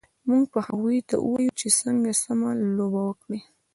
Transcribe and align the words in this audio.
موږ 0.27 0.43
به 0.53 0.59
هغوی 0.67 0.99
ته 1.09 1.15
ووایو 1.19 1.57
چې 1.59 1.67
څنګه 1.79 2.11
سم 2.23 2.39
لوبه 2.77 3.01
وکړي 3.05 3.39